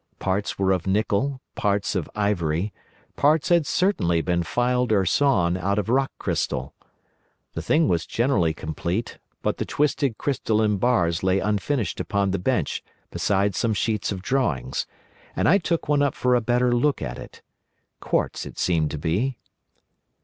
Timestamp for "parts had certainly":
3.15-4.19